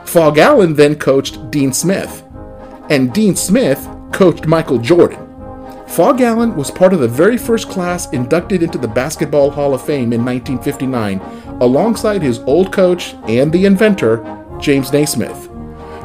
Phog 0.05 0.37
Allen 0.37 0.73
then 0.73 0.95
coached 0.95 1.51
Dean 1.51 1.73
Smith. 1.73 2.23
And 2.89 3.13
Dean 3.13 3.35
Smith 3.35 3.87
coached 4.11 4.45
Michael 4.45 4.77
Jordan. 4.77 5.27
Phog 5.87 6.21
Allen 6.21 6.55
was 6.55 6.71
part 6.71 6.93
of 6.93 6.99
the 6.99 7.07
very 7.07 7.37
first 7.37 7.69
class 7.69 8.11
inducted 8.13 8.63
into 8.63 8.77
the 8.77 8.87
Basketball 8.87 9.49
Hall 9.49 9.73
of 9.73 9.85
Fame 9.85 10.13
in 10.13 10.23
1959, 10.23 11.19
alongside 11.59 12.21
his 12.21 12.39
old 12.39 12.71
coach 12.71 13.13
and 13.27 13.51
the 13.51 13.65
inventor, 13.65 14.23
James 14.59 14.93
Naismith. 14.93 15.49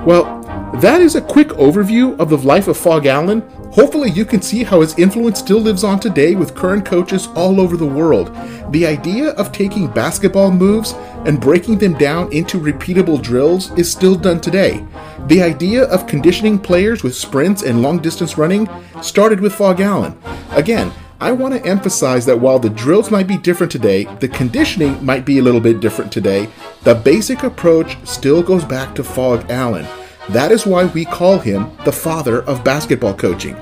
Well, 0.04 0.42
that 0.75 1.00
is 1.00 1.14
a 1.14 1.20
quick 1.23 1.49
overview 1.49 2.18
of 2.18 2.28
the 2.28 2.37
life 2.37 2.68
of 2.68 2.76
Phog 2.76 3.06
Allen. 3.06 3.40
Hopefully, 3.73 4.11
you 4.11 4.25
can 4.25 4.42
see 4.42 4.62
how 4.62 4.80
his 4.80 4.99
influence 4.99 5.38
still 5.38 5.61
lives 5.61 5.85
on 5.85 6.00
today 6.00 6.35
with 6.35 6.54
current 6.54 6.85
coaches 6.85 7.28
all 7.35 7.61
over 7.61 7.76
the 7.76 7.87
world. 7.87 8.35
The 8.73 8.87
idea 8.87 9.30
of 9.30 9.52
taking 9.52 9.88
basketball 9.88 10.50
moves 10.50 10.92
and 11.25 11.40
breaking 11.40 11.78
them 11.78 11.94
down 11.94 12.32
into 12.32 12.61
repeatable 12.61 13.23
drills 13.23 13.70
is 13.78 13.90
still 13.90 14.16
done 14.16 14.40
today. 14.40 14.85
The 15.28 15.42
idea 15.42 15.85
of 15.85 16.06
conditioning 16.06 16.58
players 16.58 17.02
with 17.02 17.14
sprints 17.14 17.62
and 17.62 17.80
long 17.80 18.00
distance 18.00 18.37
running 18.37 18.68
started 19.02 19.40
with 19.40 19.54
Phog 19.54 19.80
Allen. 19.80 20.18
Again, 20.50 20.92
I 21.20 21.32
want 21.32 21.54
to 21.54 21.64
emphasize 21.66 22.26
that 22.26 22.40
while 22.40 22.58
the 22.58 22.68
drills 22.68 23.11
might 23.11 23.26
be 23.26 23.38
different 23.38 23.73
today, 23.73 24.04
the 24.20 24.28
conditioning 24.28 25.02
might 25.02 25.25
be 25.25 25.38
a 25.38 25.42
little 25.42 25.62
bit 25.62 25.80
different 25.80 26.12
today, 26.12 26.49
the 26.82 26.94
basic 26.94 27.42
approach 27.42 27.96
still 28.06 28.42
goes 28.42 28.64
back 28.64 28.94
to 28.94 29.02
Phog 29.02 29.50
Allen. 29.50 29.87
That 30.30 30.52
is 30.52 30.66
why 30.66 30.87
we 30.87 31.04
call 31.04 31.38
him 31.38 31.71
the 31.85 31.92
father 31.92 32.42
of 32.42 32.64
basketball 32.64 33.14
coaching. 33.14 33.56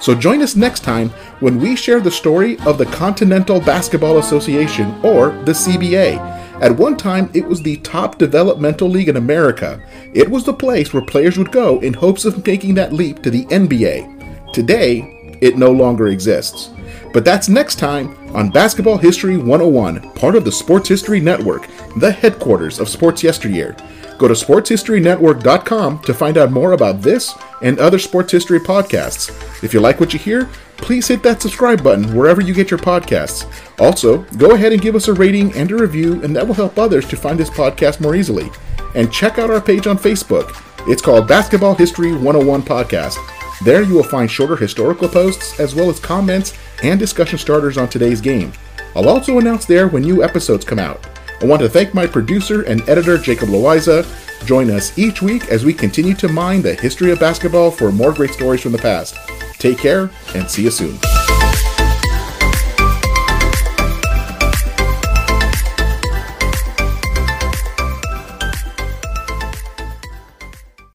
So 0.00 0.14
join 0.14 0.42
us 0.42 0.56
next 0.56 0.80
time 0.80 1.10
when 1.40 1.60
we 1.60 1.74
share 1.74 2.00
the 2.00 2.10
story 2.10 2.58
of 2.60 2.78
the 2.78 2.86
Continental 2.86 3.60
Basketball 3.60 4.18
Association, 4.18 4.94
or 5.04 5.30
the 5.44 5.52
CBA. 5.52 6.18
At 6.60 6.76
one 6.76 6.96
time, 6.96 7.30
it 7.34 7.44
was 7.44 7.62
the 7.62 7.76
top 7.78 8.18
developmental 8.18 8.88
league 8.88 9.08
in 9.08 9.16
America. 9.16 9.80
It 10.14 10.28
was 10.28 10.44
the 10.44 10.52
place 10.52 10.92
where 10.92 11.04
players 11.04 11.36
would 11.36 11.52
go 11.52 11.80
in 11.80 11.94
hopes 11.94 12.24
of 12.24 12.46
making 12.46 12.74
that 12.74 12.92
leap 12.92 13.22
to 13.22 13.30
the 13.30 13.44
NBA. 13.46 14.52
Today, 14.52 15.36
it 15.40 15.56
no 15.56 15.70
longer 15.70 16.08
exists. 16.08 16.70
But 17.12 17.24
that's 17.24 17.48
next 17.48 17.76
time 17.76 18.16
on 18.34 18.50
Basketball 18.50 18.98
History 18.98 19.36
101, 19.36 20.12
part 20.12 20.36
of 20.36 20.44
the 20.44 20.52
Sports 20.52 20.88
History 20.88 21.20
Network, 21.20 21.68
the 21.96 22.10
headquarters 22.10 22.80
of 22.80 22.88
Sports 22.88 23.22
Yesteryear. 23.22 23.76
Go 24.18 24.28
to 24.28 24.34
sportshistorynetwork.com 24.34 26.00
to 26.00 26.14
find 26.14 26.36
out 26.36 26.50
more 26.50 26.72
about 26.72 27.02
this 27.02 27.34
and 27.62 27.78
other 27.78 27.98
sports 27.98 28.32
history 28.32 28.58
podcasts. 28.58 29.30
If 29.62 29.72
you 29.72 29.80
like 29.80 30.00
what 30.00 30.12
you 30.12 30.18
hear, 30.18 30.48
please 30.76 31.06
hit 31.06 31.22
that 31.22 31.40
subscribe 31.40 31.82
button 31.82 32.14
wherever 32.14 32.40
you 32.40 32.52
get 32.52 32.70
your 32.70 32.78
podcasts. 32.80 33.46
Also, 33.78 34.18
go 34.36 34.52
ahead 34.52 34.72
and 34.72 34.82
give 34.82 34.96
us 34.96 35.08
a 35.08 35.12
rating 35.12 35.52
and 35.54 35.70
a 35.70 35.76
review, 35.76 36.22
and 36.22 36.34
that 36.34 36.46
will 36.46 36.54
help 36.54 36.78
others 36.78 37.06
to 37.08 37.16
find 37.16 37.38
this 37.38 37.50
podcast 37.50 38.00
more 38.00 38.16
easily. 38.16 38.50
And 38.94 39.12
check 39.12 39.38
out 39.38 39.50
our 39.50 39.60
page 39.60 39.86
on 39.86 39.98
Facebook. 39.98 40.62
It's 40.88 41.02
called 41.02 41.28
Basketball 41.28 41.74
History 41.74 42.12
101 42.12 42.62
Podcast. 42.62 43.16
There 43.64 43.82
you 43.82 43.94
will 43.94 44.04
find 44.04 44.30
shorter 44.30 44.56
historical 44.56 45.08
posts 45.08 45.58
as 45.60 45.74
well 45.74 45.90
as 45.90 46.00
comments 46.00 46.56
and 46.82 46.98
discussion 46.98 47.38
starters 47.38 47.76
on 47.76 47.88
today's 47.88 48.20
game. 48.20 48.52
I'll 48.96 49.08
also 49.08 49.38
announce 49.38 49.64
there 49.64 49.88
when 49.88 50.02
new 50.02 50.24
episodes 50.24 50.64
come 50.64 50.78
out. 50.78 51.06
I 51.40 51.46
want 51.46 51.62
to 51.62 51.68
thank 51.68 51.94
my 51.94 52.04
producer 52.04 52.62
and 52.62 52.86
editor, 52.88 53.16
Jacob 53.16 53.50
Loiza. 53.50 54.04
Join 54.44 54.70
us 54.70 54.98
each 54.98 55.22
week 55.22 55.48
as 55.50 55.64
we 55.64 55.72
continue 55.72 56.14
to 56.14 56.26
mine 56.26 56.62
the 56.62 56.74
history 56.74 57.12
of 57.12 57.20
basketball 57.20 57.70
for 57.70 57.92
more 57.92 58.12
great 58.12 58.32
stories 58.32 58.60
from 58.60 58.72
the 58.72 58.78
past. 58.78 59.14
Take 59.52 59.78
care 59.78 60.10
and 60.34 60.50
see 60.50 60.64
you 60.64 60.72
soon. 60.72 60.98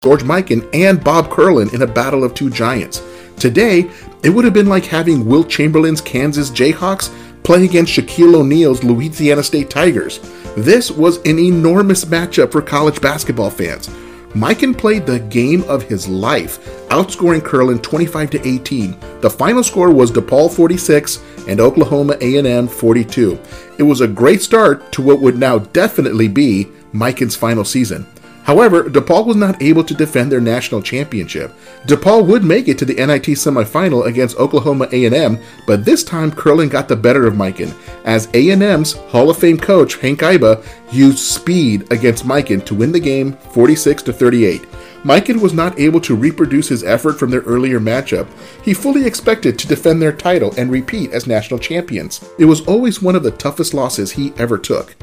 George 0.04 0.24
Mikan 0.24 0.70
and 0.74 1.02
Bob 1.02 1.30
Kurland 1.30 1.74
in 1.74 1.84
a 1.84 1.88
battle 1.88 2.26
of 2.26 2.34
two 2.34 2.50
giants. 2.50 3.02
Today, 3.38 3.90
it 4.24 4.30
would 4.30 4.44
have 4.44 4.54
been 4.54 4.68
like 4.68 4.86
having 4.86 5.26
Wilt 5.26 5.48
Chamberlain's 5.48 6.02
Kansas 6.02 6.50
Jayhawks 6.50 7.10
playing 7.44 7.66
against 7.66 7.94
Shaquille 7.94 8.36
O'Neal's 8.36 8.84
Louisiana 8.84 9.44
State 9.44 9.70
Tigers. 9.70 10.20
This 10.56 10.92
was 10.92 11.18
an 11.26 11.40
enormous 11.40 12.06
matchup 12.06 12.52
for 12.52 12.62
college 12.62 13.02
basketball 13.02 13.50
fans. 13.50 13.90
Mikan 14.34 14.76
played 14.76 15.06
the 15.06 15.20
game 15.20 15.64
of 15.64 15.84
his 15.84 16.08
life, 16.08 16.60
outscoring 16.90 17.42
Kurland 17.42 17.84
25 17.84 18.32
to 18.32 18.48
18. 18.48 18.98
The 19.22 19.30
final 19.30 19.64
score 19.64 19.92
was 19.92 20.12
DePaul 20.12 20.52
46 20.52 21.22
and 21.48 21.60
Oklahoma 21.60 22.18
A&M 22.20 22.68
42. 22.68 23.40
It 23.78 23.84
was 23.84 24.02
a 24.02 24.08
great 24.08 24.42
start 24.42 24.92
to 24.94 25.04
what 25.04 25.22
would 25.22 25.38
now 25.38 25.60
definitely 25.60 26.28
be 26.28 26.68
Mikan's 26.94 27.36
final 27.36 27.64
season. 27.64 28.08
However, 28.44 28.84
DePaul 28.84 29.26
was 29.26 29.38
not 29.38 29.62
able 29.62 29.84
to 29.86 29.94
defend 29.94 30.32
their 30.32 30.42
national 30.42 30.82
championship. 30.82 31.54
DePaul 31.88 32.26
would 32.28 32.44
make 32.44 32.68
it 32.68 32.78
to 32.80 32.86
the 32.86 32.96
NIT 32.96 33.24
semifinal 33.38 34.06
against 34.06 34.38
Oklahoma 34.38 34.88
A&M, 34.92 35.40
but 35.66 35.86
this 35.86 36.04
time 36.04 36.32
Kurland 36.32 36.70
got 36.70 36.88
the 36.90 36.96
better 36.96 37.26
of 37.26 37.36
Mikan, 37.36 37.74
as 38.04 38.28
A&M's 38.34 38.94
Hall 38.94 39.30
of 39.30 39.38
Fame 39.38 39.58
coach 39.58 39.96
Hank 39.96 40.20
Iba 40.20 40.64
used 40.92 41.20
speed 41.20 41.90
against 41.92 42.26
Mikan 42.26 42.66
to 42.66 42.76
win 42.76 42.92
the 42.92 43.00
game 43.00 43.34
46 43.54 44.04
to 44.04 44.14
38. 44.14 44.62
Mikan 45.04 45.42
was 45.42 45.54
not 45.54 45.78
able 45.80 46.00
to 46.02 46.16
reproduce 46.16 46.70
his 46.70 46.84
effort 46.84 47.20
from 47.20 47.30
their 47.30 47.42
earlier 47.42 47.80
matchup. 47.80 48.28
He 48.64 48.74
fully 48.74 49.06
expected 49.06 49.60
to 49.60 49.68
defend 49.68 50.02
their 50.02 50.14
title 50.14 50.54
and 50.58 50.72
repeat 50.72 51.12
as 51.12 51.28
national 51.28 51.60
champions. 51.60 52.24
It 52.40 52.46
was 52.46 52.62
always 52.68 53.02
one 53.02 53.16
of 53.16 53.24
the 53.24 53.32
toughest 53.32 53.74
losses 53.74 54.12
he 54.12 54.34
ever 54.38 54.58
took. 54.58 54.96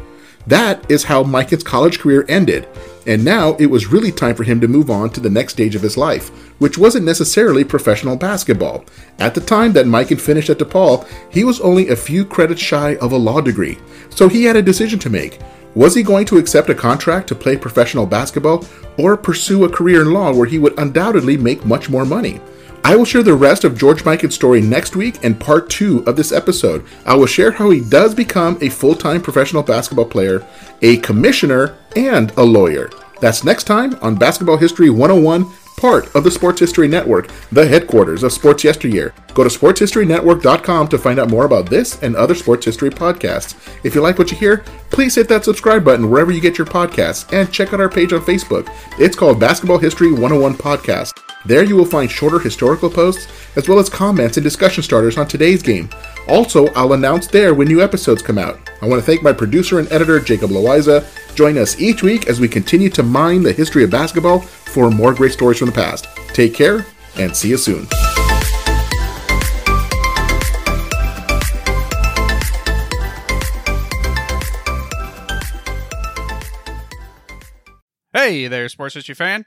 That 0.46 0.90
is 0.90 1.04
how 1.04 1.22
Mikan's 1.22 1.62
college 1.62 1.98
career 1.98 2.24
ended, 2.28 2.66
and 3.10 3.24
now 3.24 3.54
it 3.54 3.66
was 3.66 3.88
really 3.88 4.12
time 4.12 4.36
for 4.36 4.44
him 4.44 4.60
to 4.60 4.68
move 4.68 4.88
on 4.88 5.10
to 5.10 5.18
the 5.18 5.28
next 5.28 5.54
stage 5.54 5.74
of 5.74 5.82
his 5.82 5.96
life, 5.96 6.28
which 6.60 6.78
wasn't 6.78 7.04
necessarily 7.04 7.64
professional 7.64 8.14
basketball. 8.14 8.84
At 9.18 9.34
the 9.34 9.40
time 9.40 9.72
that 9.72 9.86
Mikan 9.86 10.20
finished 10.20 10.48
at 10.48 10.58
DePaul, 10.58 11.04
he 11.28 11.42
was 11.42 11.60
only 11.60 11.88
a 11.88 11.96
few 11.96 12.24
credits 12.24 12.62
shy 12.62 12.94
of 12.98 13.10
a 13.10 13.16
law 13.16 13.40
degree, 13.40 13.78
so 14.10 14.28
he 14.28 14.44
had 14.44 14.54
a 14.54 14.62
decision 14.62 15.00
to 15.00 15.10
make. 15.10 15.40
Was 15.74 15.96
he 15.96 16.04
going 16.04 16.24
to 16.26 16.38
accept 16.38 16.70
a 16.70 16.74
contract 16.74 17.26
to 17.28 17.34
play 17.34 17.56
professional 17.56 18.06
basketball 18.06 18.64
or 18.96 19.16
pursue 19.16 19.64
a 19.64 19.68
career 19.68 20.02
in 20.02 20.12
law 20.12 20.32
where 20.32 20.46
he 20.46 20.60
would 20.60 20.78
undoubtedly 20.78 21.36
make 21.36 21.66
much 21.66 21.90
more 21.90 22.04
money? 22.04 22.40
I 22.82 22.96
will 22.96 23.04
share 23.04 23.22
the 23.22 23.34
rest 23.34 23.64
of 23.64 23.78
George 23.78 24.04
Mikan's 24.04 24.34
story 24.34 24.60
next 24.60 24.96
week 24.96 25.22
in 25.22 25.34
part 25.34 25.68
two 25.68 26.02
of 26.06 26.16
this 26.16 26.32
episode. 26.32 26.84
I 27.04 27.14
will 27.14 27.26
share 27.26 27.50
how 27.50 27.70
he 27.70 27.80
does 27.80 28.14
become 28.14 28.58
a 28.60 28.68
full 28.70 28.94
time 28.94 29.20
professional 29.20 29.62
basketball 29.62 30.06
player, 30.06 30.46
a 30.82 30.96
commissioner, 30.98 31.76
and 31.94 32.32
a 32.36 32.42
lawyer. 32.42 32.90
That's 33.20 33.44
next 33.44 33.64
time 33.64 33.98
on 34.00 34.14
Basketball 34.16 34.56
History 34.56 34.88
101, 34.88 35.44
part 35.76 36.14
of 36.14 36.24
the 36.24 36.30
Sports 36.30 36.60
History 36.60 36.88
Network, 36.88 37.30
the 37.52 37.66
headquarters 37.66 38.22
of 38.22 38.32
Sports 38.32 38.64
Yesteryear. 38.64 39.14
Go 39.34 39.44
to 39.44 39.50
sportshistorynetwork.com 39.50 40.88
to 40.88 40.98
find 40.98 41.18
out 41.18 41.30
more 41.30 41.44
about 41.44 41.68
this 41.68 42.02
and 42.02 42.16
other 42.16 42.34
sports 42.34 42.64
history 42.64 42.90
podcasts. 42.90 43.56
If 43.84 43.94
you 43.94 44.00
like 44.00 44.18
what 44.18 44.30
you 44.30 44.36
hear, 44.36 44.64
please 44.90 45.14
hit 45.14 45.28
that 45.28 45.44
subscribe 45.44 45.84
button 45.84 46.10
wherever 46.10 46.32
you 46.32 46.40
get 46.40 46.58
your 46.58 46.66
podcasts 46.66 47.30
and 47.32 47.52
check 47.52 47.72
out 47.72 47.80
our 47.80 47.88
page 47.88 48.12
on 48.12 48.20
Facebook. 48.20 48.68
It's 48.98 49.16
called 49.16 49.38
Basketball 49.38 49.78
History 49.78 50.12
101 50.12 50.54
Podcast. 50.54 51.29
There 51.46 51.64
you 51.64 51.74
will 51.74 51.86
find 51.86 52.10
shorter 52.10 52.38
historical 52.38 52.90
posts 52.90 53.26
as 53.56 53.66
well 53.66 53.78
as 53.78 53.88
comments 53.88 54.36
and 54.36 54.44
discussion 54.44 54.82
starters 54.82 55.16
on 55.16 55.26
today's 55.26 55.62
game. 55.62 55.88
Also, 56.28 56.66
I'll 56.74 56.92
announce 56.92 57.26
there 57.26 57.54
when 57.54 57.68
new 57.68 57.80
episodes 57.80 58.20
come 58.20 58.36
out. 58.36 58.70
I 58.82 58.86
want 58.86 59.00
to 59.00 59.06
thank 59.06 59.22
my 59.22 59.32
producer 59.32 59.78
and 59.78 59.90
editor, 59.90 60.20
Jacob 60.20 60.50
Loiza. 60.50 61.06
Join 61.34 61.56
us 61.56 61.80
each 61.80 62.02
week 62.02 62.28
as 62.28 62.40
we 62.40 62.48
continue 62.48 62.90
to 62.90 63.02
mine 63.02 63.42
the 63.42 63.52
history 63.52 63.84
of 63.84 63.90
basketball 63.90 64.40
for 64.40 64.90
more 64.90 65.14
great 65.14 65.32
stories 65.32 65.58
from 65.58 65.68
the 65.68 65.72
past. 65.72 66.06
Take 66.34 66.54
care 66.54 66.84
and 67.16 67.34
see 67.34 67.48
you 67.48 67.56
soon. 67.56 67.86
Hey 78.12 78.48
there, 78.48 78.68
sports 78.68 78.94
history 78.94 79.14
fan. 79.14 79.46